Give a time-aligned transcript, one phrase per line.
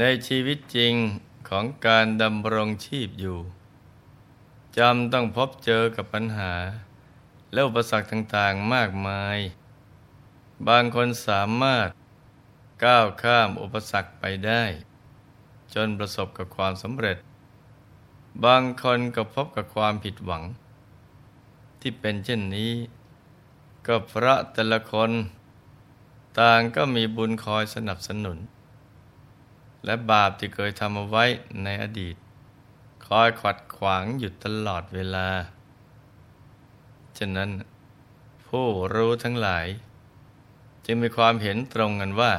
[0.00, 0.94] ในชีวิตจริง
[1.48, 3.38] ของการดำรงชีพอยู่
[4.78, 6.54] จำต้องพบเจอกับปัญหา
[7.52, 9.38] และอุปสรรคต่างๆมากมาย
[10.68, 11.88] บางคนสามารถ
[12.84, 14.62] ก้าวข้ามอุปสรรคไปได้
[15.74, 17.18] จนประสบกับความสำเร็จ
[18.44, 20.42] บางคนก็พบกับความผิดหวัง
[21.80, 22.72] ที่เป็นเช่นนี้
[23.86, 25.10] ก็พระแต่ละคน
[26.40, 28.38] ต่างก็มีบุญคอยสนับสนุน
[29.84, 31.24] และบาปที่เคยทำเอาไว้
[31.62, 32.16] ในอดีต
[33.06, 35.28] คอยขัดขวางอยู่ตลอดเวลา
[37.18, 37.50] ฉะนั้น
[38.48, 39.66] ผู้รู้ทั้งหลาย
[40.84, 42.32] จึงมีความเห็นตรงกันว่า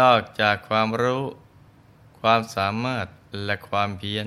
[0.00, 1.22] นอกจากความรู้
[2.20, 3.06] ความสามารถ
[3.44, 4.26] และความเพียร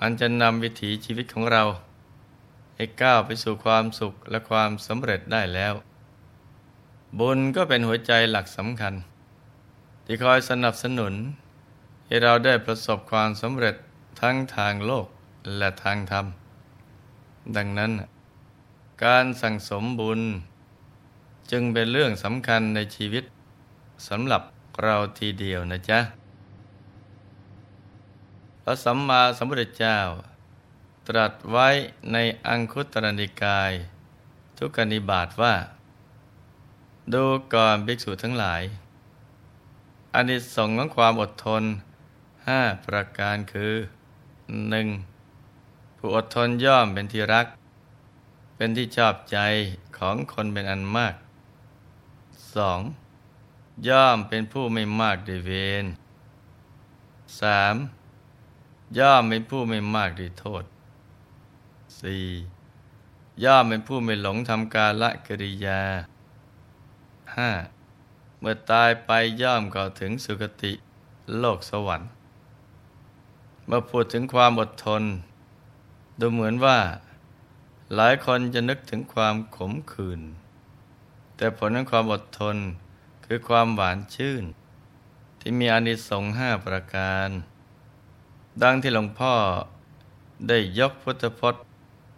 [0.00, 1.64] อันจะนำวิถีชีวิตของเรา
[2.74, 5.74] ให้ก้าวไปสู่ความสุขและความสำเร็จได้แล้ว
[7.18, 8.94] บุญก็เป็นหัวใจหลักสำคัญ
[10.12, 11.14] ที่คอยสนับสนุน
[12.06, 13.74] ให้เราได้ประสบความสำเร็จ
[14.20, 15.06] ทั้งทางโลก
[15.58, 16.26] และทางธรรม
[17.56, 17.92] ดังนั้น
[19.04, 20.20] การสั่งสมบุญ
[21.50, 23.24] จึงเป็นเรื่องสำคัญในชีวิต
[24.08, 24.42] สำหรับ
[24.82, 26.00] เราทีเดียวนะจ๊ะ
[28.62, 29.98] พระสัมมาสัมพุทธเจ้า
[31.08, 31.68] ตรัสไว้
[32.12, 32.16] ใน
[32.46, 33.72] อังคุตรนิกาย
[34.58, 35.54] ทุกนิบาตว่า
[37.12, 38.62] ดูก่อนภิกษุทั้งหลาย
[40.14, 41.62] อานิสงส์ของความอดทน
[42.48, 43.74] ห้าประการคือ
[44.68, 44.88] หนึ่ง
[45.96, 47.46] ผู้อดทนย่อมเป็นที่รัก
[48.56, 49.38] เป็นที่ชอบใจ
[49.98, 51.14] ของคนเป็นอันมาก
[52.54, 52.80] สอง
[53.88, 55.50] ย่อมเป็นผู้ไม่มากด้วยเว
[55.82, 55.84] ร
[57.40, 57.74] สาม
[58.98, 60.64] ย่อมเป็นผู้ไม่มากด้วยโทษ
[62.00, 62.26] สี่
[63.44, 65.80] ย่อมเป็นผู้ไม่หลงทำกาละกิริยา
[67.36, 67.50] ห้า
[68.40, 69.10] เมื่อตายไป
[69.42, 70.72] ย่อมเข้าถึงสุคติ
[71.38, 72.10] โลกสวรรค์
[73.66, 75.02] เมื่อพูดถึงความอดทน
[76.18, 76.78] ดูเหมือนว่า
[77.94, 80.20] หลายคนจะนึกถึงความขมขื่น
[81.36, 82.56] แต่ผลของความอดทน
[83.24, 84.44] คือความหวานชื่น
[85.40, 87.28] ที่มีอนิสงส์ห้าประการ
[88.62, 89.34] ดังที่หลวงพ่อ
[90.48, 91.64] ได้ยกพุทธพจน์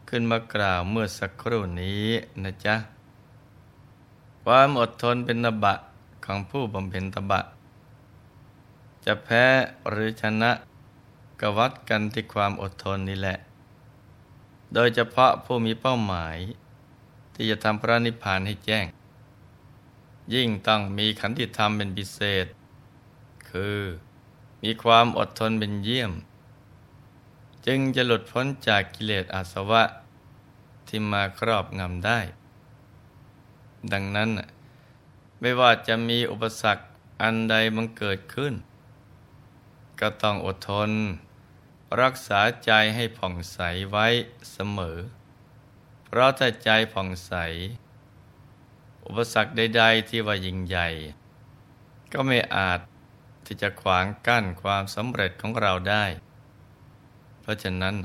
[0.09, 2.07] ขึ้นมากล่าวเมื่อสักครู่นี้
[2.43, 2.77] นะจ๊ะ
[4.45, 5.75] ความอดทนเป็นนบะ
[6.25, 7.41] ของผู้บำเพ็ญตบะ
[9.05, 9.45] จะแพ้
[9.89, 10.53] หรือชนะ
[11.41, 13.39] กวัดกันที่ความอดทนนี่แหละ
[14.75, 16.37] โดยเฉพาะผู้มีเป้าหมาย
[17.35, 18.87] ที่จะทำพระนิพพานให้แจ้ง
[20.35, 22.47] ยิ่งต้องมีขันติธรรมเป็นพิเศษ
[23.49, 23.79] คือ
[24.63, 26.13] มีความอดทนเป็นเยี่ยม
[27.67, 29.83] จึงจะหลุดพ้นจากกิเลสอาสวะ
[30.89, 32.19] ที่มาครอบงำได้
[33.93, 34.31] ดังนั้น
[35.45, 36.85] ไม่ว่าจะมีอุปสรรค
[37.23, 38.55] อันใดมันเกิดขึ้น
[40.01, 40.91] ก็ต้องอดทน
[42.03, 43.59] รักษาใจให้ผ่องใส
[43.91, 44.07] ไว้
[44.53, 44.99] เสมอ
[46.05, 47.33] เพราะถ้าใจผ่องใส
[49.07, 50.89] อุปสรรคใด ๆ ที่ว่ายิ่งใหญ่
[52.13, 52.81] ก็ไม่อาจ
[53.47, 56.05] ที่จะขวางกั้นความสำเร็จของเราได้
[57.41, 57.97] เพราะฉะนั้น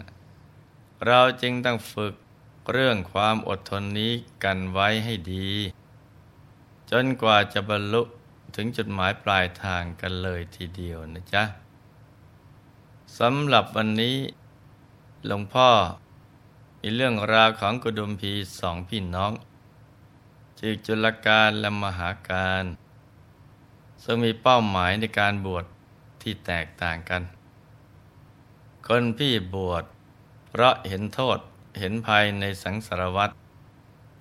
[1.08, 2.14] เราจึงต้องฝึก
[2.72, 5.50] เรื่องความอดทนนี้กันไว้ให้ดี
[6.92, 8.02] จนกว่าจะบรรลุ
[8.56, 11.44] ถึงจุดหมายปลายทางกันเลยทีเดียวนะจ๊ะ
[13.20, 14.18] สำหรับวันนี้
[15.28, 15.70] หลวงพ่อ
[16.82, 19.32] มีเรื่องราวของกุดุมพีสองพี่น้อง
[20.60, 22.64] จือจุลการและมหาการ
[24.04, 25.66] ซึ่งมีเป้าหมายในการบวช
[26.22, 27.22] ที่แตกต่างกัน
[28.88, 29.84] คนพี่บวช
[30.50, 31.40] เพราะเห็นโทษ
[31.80, 33.30] เห็นภัยในสังสารวัฏ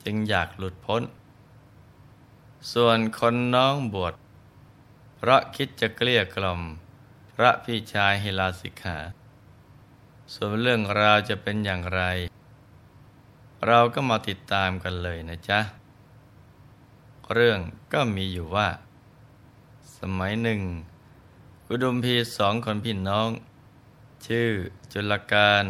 [0.05, 1.03] จึงอยากหลุดพ้น
[2.73, 4.15] ส่วนคนน้องบวช
[5.17, 6.61] เพราะคิดจะเกลี้ยกล่อม
[7.35, 8.99] พระพี่ชายให้ลาสิกขา
[10.35, 12.03] ส่วนเรื่องราวจะเป็นอย่างไร
[13.67, 15.61] เราก็มาติดตามกันเลยนะจ๊ะ
[17.35, 17.59] เรื่อง
[17.93, 18.69] ก็มีอยู่ว่า
[19.99, 20.61] สมัยหนึ่ง
[21.67, 23.29] กุดุมพีสองคนพี่น้อง
[24.27, 24.51] ชื่อ
[24.93, 25.65] จุลการ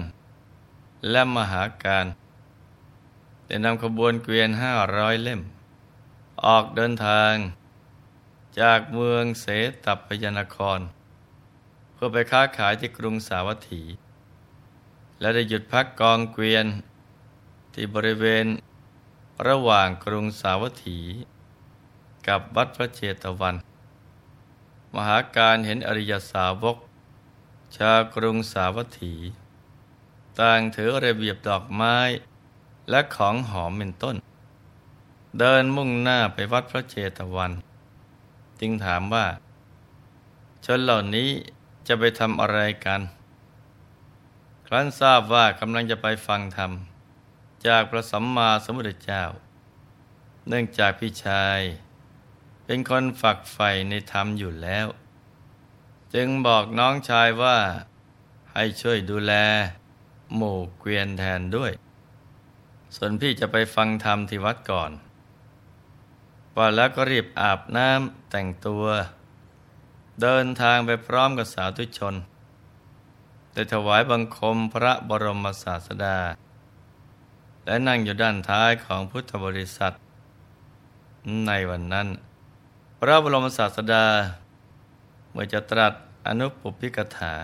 [1.10, 2.06] และมหาการ
[3.46, 5.42] ได้นำขบวนเกวียนห้าร้อยเล่ม
[6.44, 7.34] ออกเดินทาง
[8.60, 9.46] จากเมืองเส
[9.84, 10.80] ตัพยนคร
[11.92, 13.82] เพื่อไปค้าขายที่กรุงสาวัตถี
[15.20, 16.66] และได้หยุดพักกองเกวียน
[17.74, 18.46] ที่บริเวณ
[19.48, 20.98] ระหว่างกรุงสาวัตถี
[22.26, 23.54] กับวัดพระเจตวัน
[24.94, 26.76] มหาการเห็นอริยสาวก
[27.76, 29.14] ชาวกรุงสาวัตถี
[30.40, 31.96] ต่างถือระเบียบดอกไม้
[32.90, 34.16] และของหอมเป็นต้น
[35.40, 37.52] เดินมุ่งหน้าไปวัดพระเจตวัน
[38.60, 39.26] จึงถามว่า
[40.64, 41.30] ชชนเหล่านี้
[41.86, 43.00] จะไปทำอะไรกัน
[44.66, 46.72] ครั้นทราบว่ากำลังจะไปฟังธรรม
[47.66, 49.22] จากพระสัมมาสัมพุทธเจ้า
[50.48, 51.60] เนื่องจากพี่ชาย
[52.64, 54.86] เป็นคนฝักใฝ่ในธรรมอยู่แล้ว
[56.14, 57.58] จึงบอกน้องชายว่า
[58.52, 59.32] ให้ช่วยดูแล
[60.36, 61.72] หมู่เกวียนแทนด้วย
[62.96, 64.92] ส่วนพี่จะไปฟังธรรมที่วัดก่อน
[66.56, 68.84] ว่าแล้วก็รีบอาบน้ำแต่งตัว
[70.22, 72.14] เดินทางไปพร้อมกับสาวทุชน
[73.52, 76.18] ได้ถวายบังคมพระบรมศาสดา
[77.66, 79.92] และนั่งอยู่ด้านท้ายของพุทธบริษัท
[81.46, 82.08] ในวันนั้น
[83.00, 84.06] พระบรมศาสดา
[85.30, 85.92] เมื่อจะตรัส
[86.26, 87.34] อนุปปิกถา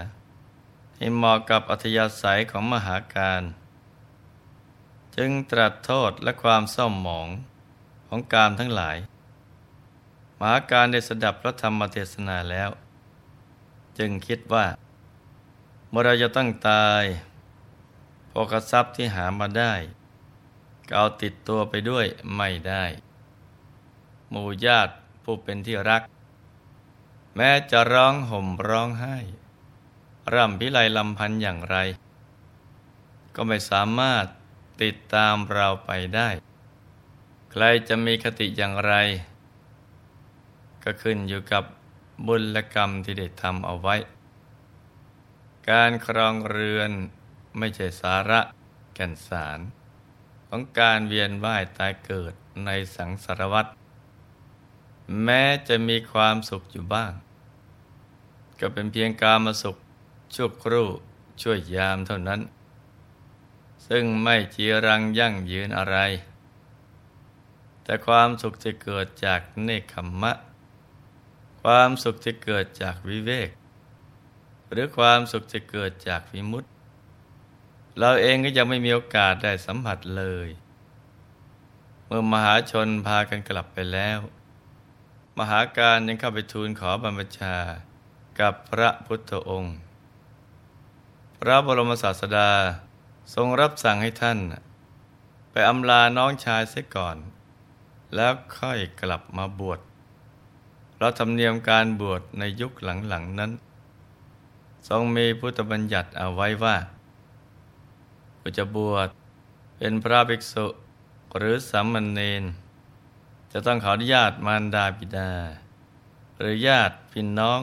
[0.96, 3.42] ให้เหมาะกับอัธยาศัยของมหาการ
[5.16, 7.28] จึงตรัสโทษและความเศร้าหมอง
[8.14, 8.96] ของกามทั้งหลาย
[10.38, 12.70] มหาการได้สดับพระธรรมเทศนาแล้ว
[13.98, 14.66] จึงคิดว่า
[15.88, 17.04] เมื่อเราจะต้องตาย
[18.28, 19.74] โภคทรัพย์ที่หามาได้
[20.88, 22.06] ก็เอาติดตัวไปด้วย
[22.36, 22.84] ไม่ได้
[24.30, 24.92] หมู่ญาติ
[25.24, 26.02] ผู้เป็นที่รัก
[27.36, 29.16] แม้จะร้องห่มร้องไห้
[30.32, 31.76] ร่ำพิไลลำพันอย่างไร
[33.34, 34.24] ก็ไม่สามารถ
[34.82, 36.30] ติดตามเราไปได้
[37.54, 38.94] ใครจะมีคติอย่างไร
[40.82, 41.64] ก็ขึ้นอยู่กับ
[42.26, 43.96] บุญและกรรมที่ได้ทำเอาไว้
[45.70, 46.90] การครองเรือน
[47.58, 48.40] ไม่ใช่สาระ
[48.94, 49.58] แก่นสาร
[50.48, 52.32] ของการเวียนว่ายตายเกิด
[52.64, 53.66] ในสังสารวัฏ
[55.24, 57.12] แม้จะมีความสุขอยู่บ้าง
[58.60, 59.76] ก็เป็นเพียงการมาสุข
[60.34, 60.88] ชั่วครู่
[61.42, 62.40] ช่วยยามเท่านั้น
[63.88, 65.98] ซึ่งไม่จีรังยั่งยืนอะไร
[67.84, 70.32] แต่ความสุขที่เกิดจากเนคขมมะ
[71.62, 73.50] ความสุขที่เกิดจากวิเวก
[74.70, 76.68] หรือความสุขที่เกิดจากวิมุตติ
[77.98, 80.48] เราเองก็ยังไม่มีโอกาสได้สัมผัสเลย
[82.06, 84.18] เมื่อมหาชนพากันกลับไปแล้ว
[85.38, 87.56] มหาการยังเข้าไปทูลขอบรรพชา
[88.40, 89.76] กับพระพุทธองค์
[91.38, 92.50] พระบรมศาสดา
[93.34, 94.38] ทรงรับสั่งให้ท่าน
[95.50, 97.16] ไปอำลาน้องชายเสียก่อน
[98.14, 99.80] แล้วค่อยกลับมาบวช
[100.92, 103.52] เพราะธรรมเนียมการบวชในยุคหลังๆนั้น
[104.88, 106.76] ทรงมีพุทธบัญญัติเอาไว้ว่า
[108.40, 109.08] ผู้จะบวช
[109.78, 110.66] เป็นพระภิกษุ
[111.36, 112.44] หรือสามเณร
[113.52, 115.30] จะต้องขออนุญาตมารดาบิดา
[116.38, 117.60] หรือญาติพี่น้อง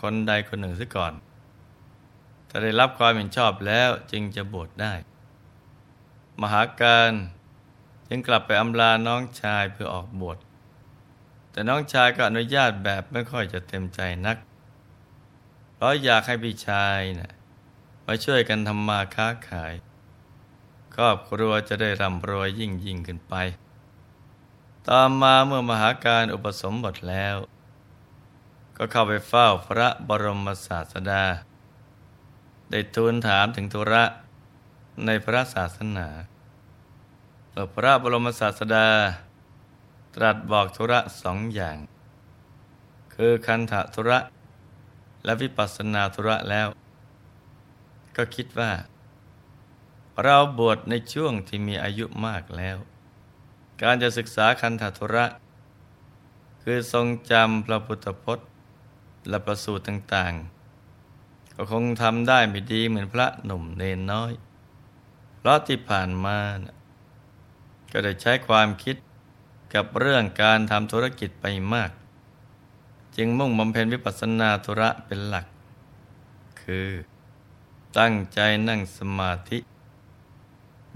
[0.00, 1.12] คนใดคนหนึ่งซะก่อน
[2.48, 4.94] ถ้าได้รับความเห็นชอบแล้วจึงจะบวชได้
[6.40, 7.12] มหาการ
[8.08, 10.38] จึงกลับไปอำลาน้องชายเพื่อออกบวช
[11.50, 14.36] แต่น้องชายก็อนุญาตแบบไม่ค่อยจะเต็มใจนัก
[15.74, 17.32] เพราะอยากให้พี่ชายนะ่ะ
[18.06, 19.74] มาช่วยกันทำมาค้าขาย
[20.94, 23.34] ครอบครัวจะได้ร่ำรวยยิ่งยิ่งขึ้นไป
[24.88, 27.36] ตามมาเมื่อมหาการอุปสมบทแล้ว
[28.76, 31.24] ก็เข้าไปเฝ้าพระบรมศาสดา
[32.70, 34.04] ได้ทูลถามถึงธุระ
[35.06, 36.08] ในพระศาสนา
[37.74, 38.88] พระบรมศาสดา
[40.14, 41.76] ตรัสบอกธุระสองอย่าง
[43.14, 44.18] คือคันธธุระ
[45.24, 46.68] และวิปัสสนาธุระแล้ว
[48.16, 48.72] ก็คิดว่า
[50.22, 52.76] เราบวชในช่วงที่มีอายุมากแล้ว
[53.82, 55.24] การจะศึกษาคันธธุระ
[56.62, 58.48] คือทรงจำพระพุทธพจน์
[59.28, 64.32] และประสูตรต่างๆ ก็คงทำได้ไม่ดีเหมือนพระหนุ่มเนนน้อย
[65.38, 66.77] เพราะที่ผ่านมานะ
[67.92, 68.96] ก็ได้ใช้ความคิด
[69.74, 71.90] กับเรื่องการทำธุรกิจไปมาก
[73.16, 75.46] จึงมุ่งบำเพ็ญวิปัสสนาธุระเป็นหลัก
[76.62, 76.88] คือ
[77.98, 79.58] ตั้งใจนั่งสมาธิ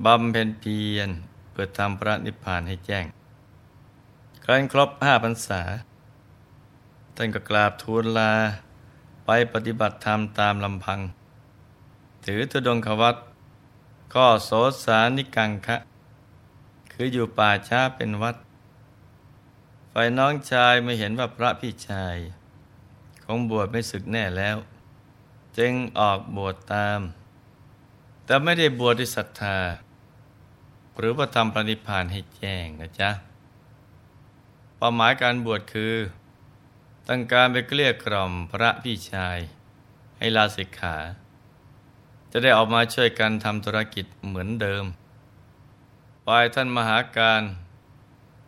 [0.04, 1.10] บำเพ็ญเพียร
[1.50, 3.04] เพื่อทำพระนิพพานให้แจ้ง
[4.44, 5.62] ครั้นครบห้าพรรษา
[7.16, 8.32] ท่านก็กราบทูลลา
[9.26, 11.00] ไปปฏิบัติธรรมตามลำพัง
[12.24, 13.16] ถือตุดงควัต
[14.14, 14.50] ก็โส
[14.84, 15.76] สานิกังคะ
[16.92, 18.36] คืออยู่ป่าช้าเป็นวัด
[19.92, 22.16] ฝ่ายน้องชายไม่เห็นว่าพระพี่ชาย
[23.24, 24.56] คงบวชไม่ศึกแน่แล้ว
[25.58, 27.00] จึงออกบวชตาม
[28.24, 29.58] แต่ไม่ได้บวชด้วยศรัทธา
[30.98, 33.10] หรือว่าทำปฏิพานให้แจ้งนะจ๊ะ
[34.76, 35.94] เป้าหมายการบวชคือ
[37.08, 39.38] ตั้งการไปเกลี้ยกล่อมพระพี่ชาย
[40.18, 40.96] ให้ลาสิกขา
[42.30, 44.84] จะได้ออกมาช่วยกันทำธุรกิจเหมือนเดิม
[46.26, 47.42] ฝ่ายท่านมหาการ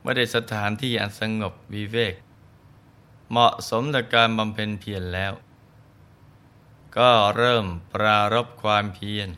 [0.03, 2.15] ไม่ได้สถานที่อันสงบวิเวก
[3.31, 5.33] เหมาะสมต่อการบำเพ็ญเพียรแล้ว
[6.99, 9.29] ก็เริ่มปรารบความเพียร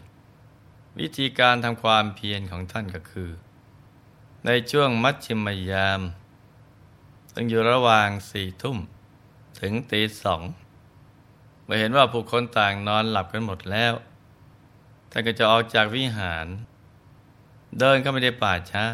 [0.98, 3.30] วิธีการทำความเพียรของท่านก็คือ
[4.46, 6.00] ในช่วงมัชชิมยาม
[7.34, 8.78] ต้งอยู่ระหว่างสี่ทุ่ม
[9.60, 10.42] ถึงตีสอง
[11.64, 13.92] เมื่อเห็นว่าผู้คนต่างนอนหลับกันหมดแล้ว
[15.10, 16.46] ท่านก็จะออกจากวิหาร
[17.80, 18.84] เดินเข้าไปในป่าช้า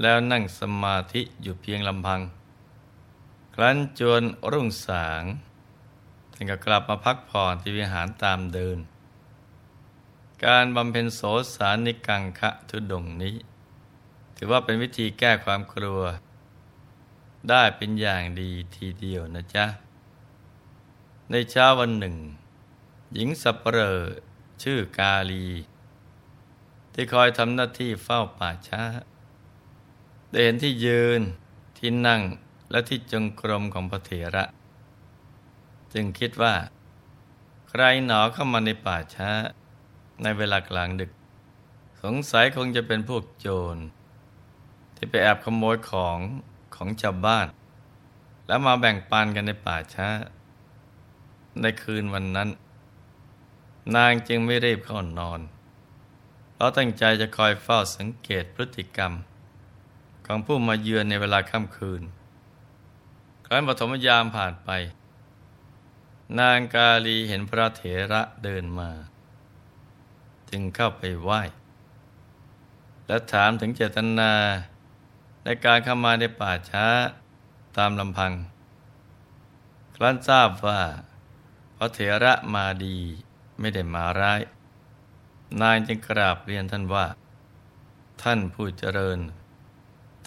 [0.00, 2.20] แล้วนั่งสมาธิอยู่เพียงลำพัง
[3.54, 4.22] ครั้นจวน
[4.52, 5.24] รุ่งสาง
[6.32, 8.78] ท่านก็กลับมาพักผ่อนที่วิหารตามเดิน
[10.44, 11.20] การบำเพ็ญโส
[11.54, 13.36] สารนิกังคะทุดงนี้
[14.36, 16.00] ถือว่าเป็นวิธีแก้ความกลัว
[17.48, 19.66] ได้เป็นอย่างดีทีเดียวนะจ๊ะ
[21.30, 22.16] ในเช้าวันหนึ่ง
[23.14, 23.98] หญิงสับเปลอ
[24.62, 25.46] ชื่อกาลี
[27.00, 28.82] ที่คอยทำหน้าที่เฝ้าป่าช้า
[30.30, 31.20] ได้เห็นที่ยืน
[31.78, 32.22] ที่นั่ง
[32.70, 34.44] และที่จงกรมของพระเถระ
[35.92, 36.54] จึงคิดว่า
[37.68, 39.30] ใครหนอเข้ามาในป่าช้า
[40.22, 41.10] ในเวลากลางดึก
[42.02, 43.76] สงสัยคงจะเป็นพวกโจร
[44.96, 46.18] ที่ไปแอบขโมยของ
[46.74, 47.46] ของชาวบ้าน
[48.46, 50.08] แล้วมาแบ่งปันกันในป่าช้า
[51.60, 52.48] ในคืนวันนั้น
[53.96, 55.42] นางจึงไม่รีบเข้านอน
[56.60, 59.12] เราตั้งใจจะคอยเฝ้าสังเกตพฤติกรรม
[60.26, 62.02] ของผู้มาเยือนในเวลาค่ำคืน
[63.46, 64.70] ครั้นปฐมยามผ่านไป
[66.38, 68.90] นางกาลีเห็นพระเถระเดินมา
[70.50, 71.40] จึงเข้าไปไหว้
[73.06, 74.32] และถามถึงเจตนา
[75.44, 76.86] ในการเข้ามาในป่าช้า
[77.76, 78.32] ตามลำพัง
[79.94, 80.80] ครั้นทราบว่า
[81.76, 82.98] พระเถระมาดี
[83.58, 84.40] ไม่ได้มาร้าย
[85.60, 87.06] นายจึงกราบเรียนท่านว่า
[88.22, 89.18] ท่านผู้เจริญ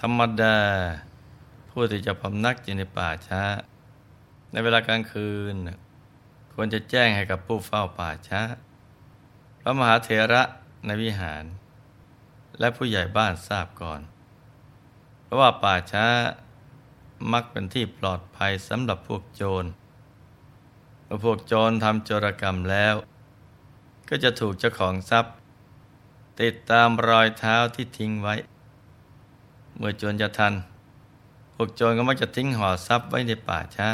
[0.02, 0.58] ธรรมดา
[1.70, 3.44] ผู้ที่จะพำนักอยู่ในป่าช้า
[4.52, 5.56] ในเวลากลางคืน
[6.54, 8.42] ควรจะแจ้งให้กับผู้เฝ้าป่าช้า
[9.62, 10.44] พระมหาเถระ
[10.86, 11.44] ในวิหาร
[12.60, 14.02] และผู้ใหญ่บ้านทราบก่อน
[15.24, 16.06] เพราะว่าป่าช้า
[17.32, 19.66] มักเป็นที่ปลอดภัยสำหรับพวกโจร
[21.06, 22.96] เมื่อพวกโจรทำโจรกรรมแล้ว
[24.14, 25.34] ก็จะถูกเจ้าของทรัพย์
[26.42, 28.36] ติดตามรอยเท้าที่ทิ้งไว้
[29.78, 30.54] เมื่อโจรจะทัน
[31.54, 33.90] พวกโจรก็มักจะทิ้งห่อทรัพย์ไว้ในป่าช้า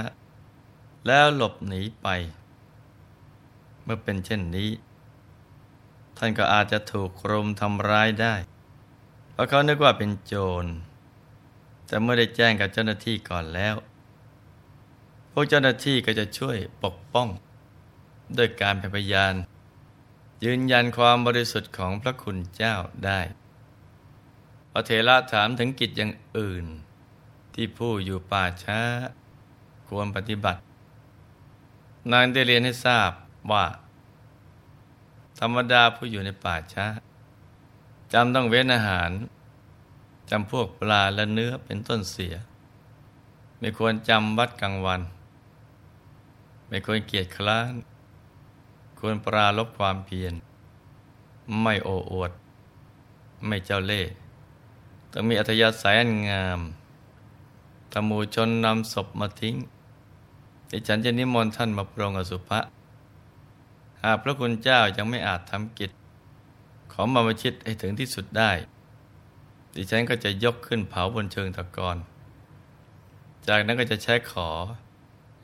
[1.07, 2.07] แล้วหลบหนีไป
[3.83, 4.69] เมื่อเป็นเช่นนี้
[6.17, 8.35] ท่านก็อาจจะถูกรุมทำร้ายได้
[9.31, 10.33] เพราะเขานึกว่าเป็นโจ
[10.63, 10.65] ร
[11.87, 13.75] แต่เมื่อได้แจ้งกับเจ้าหน้าที่ก่อนแล้ว
[15.31, 17.27] พวกเจ้าหน้าที่ก็จะช่วยปกป้อง
[18.37, 19.35] ด้วยการเป็นพยาน
[20.43, 22.75] ยืนยันความบริสุทธิ์ของพระคุณเจ้า
[23.05, 23.19] ได้
[24.71, 26.65] พระเถระถามถึงกิจอย่างอื่น
[27.53, 28.79] ที่ผู้อยู่ป่าช้า
[29.87, 30.61] ควรปฏิบัติ
[32.11, 33.11] นางได้เรียนให้ทราบ
[33.51, 33.65] ว่า
[35.39, 36.87] ธรรมดาผู้อยู่ในป่าช้า
[38.13, 39.11] จำต้องเว้นอาหาร
[40.29, 42.35] จำพวกปลาและเนื้อเป็นต้นเสีย
[43.59, 45.01] ไม่ควรจำวัดกลางวัน
[46.67, 47.73] ไม่ควรเกียจคร้าน
[48.99, 50.33] ควรปราลบความเพียร
[51.61, 52.31] ไม่โอ้อวด
[53.47, 54.11] ไม่เจ้าเล่ห์
[55.11, 56.59] ต้องมีอัธยาศัยอันงาม
[57.91, 59.55] ตมูชนนำศพมาทิ้ง
[60.71, 62.59] ดิฉันจะนิมนต์ท่านมาปรงอสุภะ
[64.03, 65.91] หากพระคุณเจ้ายังไม่อาจทำกิจ
[66.91, 68.51] ขอมามาชิดให้ถึงที่สุดได้
[69.75, 71.97] ดิฉันก็จะยกขึ้นเผาบนเชิงตะกอน
[73.47, 74.49] จากนั้นก็จะใช้ขอ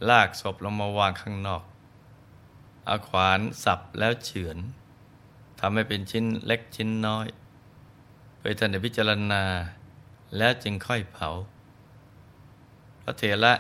[0.10, 1.64] ลากศพลงมาวางข้างนอก
[2.86, 4.58] เอาขวานสับแล้วเฉือน
[5.60, 7.28] ทำให้เป็นชิ้นเล็กชิ้นน้อย
[8.38, 9.44] เพื่อท่านได้พิจารณา
[10.38, 11.30] แล้วจึงค่อยเผา
[13.02, 13.54] พระเถระ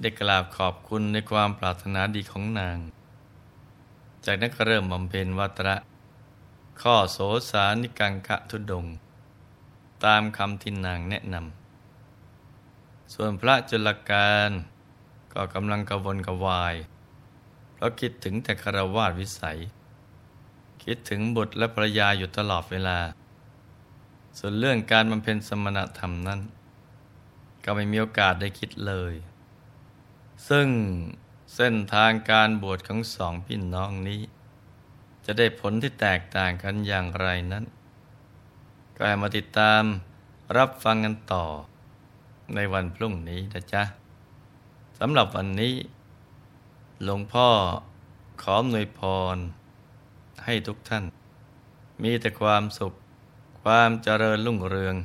[0.00, 2.78] ได้กราบขอบคุณในความปรารถนาดีของนาง
[4.24, 5.76] จากนั้นก็เริ่มบำเพ็ญวัตระ
[6.82, 7.18] ข้อโส
[7.50, 8.86] สานิกังคะทุดง
[10.04, 14.50] ตามคำที่นางแนะนำ ส่วนพระจุลการ
[15.32, 16.74] ก็กำลังกระวนกระวาย
[17.80, 19.58] เพราะคิดถึงแต่คารวาสวิสัย
[20.84, 22.98] คิดถึงบุตรและภรรยาอยู่ตลอดเวลา
[24.38, 26.40] ส่วนเรื่องการบำเพ็ญสมณธรรมนั้น
[27.64, 29.14] ก็ไม่มีโอกาสได้คิดเลย
[30.48, 30.68] ซึ่ง
[31.54, 34.20] เส้นทางการบวชของสองพี่น้องนี้
[35.24, 37.64] จะได้ผลที่แตกต่างกันอย่างไรนั้น
[38.96, 39.82] ก็มาติดตาม
[40.56, 41.44] รับฟังกันต่อ
[42.54, 43.82] ในวันพรุ่งนี้นะจ๊ะ
[44.98, 45.74] สำหรับวันนี้
[47.04, 47.48] หลวงพ่อ
[48.42, 49.00] ขอหน่วยพ
[49.34, 49.36] ร
[50.44, 51.04] ให้ทุกท่าน
[52.02, 52.92] มีแต่ความสุข
[53.62, 54.96] ความเจริญรุ่งเรือง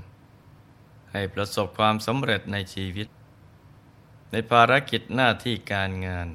[1.12, 3.08] ให้ประสบความสำเร็จในชีวิต
[4.32, 6.28] ในภารกิจหน้าที่การงาน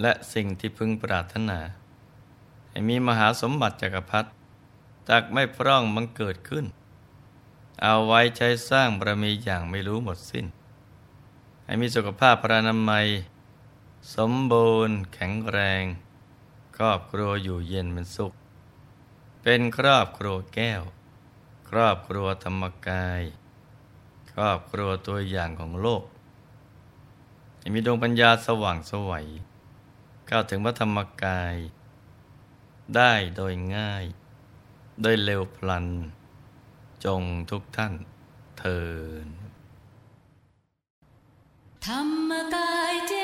[0.00, 1.58] และสิ่งที่พึงปรารถนา
[2.70, 4.30] ให้มีมหาสมบัติจักรพรรดิ
[5.08, 6.64] จากไม่พร่องมังเกิดขึ้น
[7.82, 10.46] เอาไว้ใช้สร้างบารมีอย่างไม่รู้หมดสิ้น
[11.64, 13.08] ให้มีสุขภาพพรานามัย
[14.14, 15.84] สมบูรณ์แข็งแรง
[16.76, 18.32] ครอบครัวอยู่เย็นเป็นสุข
[19.42, 20.82] เป็นครอบครัวแก้ว
[21.70, 23.22] ครอบครัวธรรมกาย
[24.32, 26.04] ครอบครัวตัวอย่างของโลก
[27.74, 29.26] มีดวงปัญญาสว่างสวัย
[30.26, 31.56] เข้าถึงพระธรรมกาย
[32.96, 34.04] ได้โดยง่าย
[35.02, 35.86] โดยเร็วพลัน
[37.04, 37.94] จงทุกท่าน
[38.58, 38.80] เทิ
[39.24, 39.28] น
[41.86, 43.14] ธรรมกายเจ